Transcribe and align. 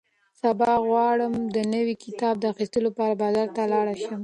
سبا 0.41 0.73
غواړم 0.87 1.33
د 1.55 1.57
نوي 1.73 1.95
کتاب 2.05 2.35
د 2.39 2.43
اخیستلو 2.53 2.85
لپاره 2.89 3.19
بازار 3.23 3.47
ته 3.55 3.61
لاړ 3.73 3.87
شم. 4.03 4.19